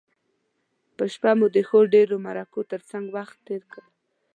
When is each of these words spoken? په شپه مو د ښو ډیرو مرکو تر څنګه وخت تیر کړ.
په 0.95 1.03
شپه 1.13 1.31
مو 1.37 1.47
د 1.55 1.57
ښو 1.67 1.79
ډیرو 1.93 2.15
مرکو 2.27 2.59
تر 2.71 2.81
څنګه 2.89 3.09
وخت 3.17 3.37
تیر 3.47 3.63
کړ. 3.73 3.83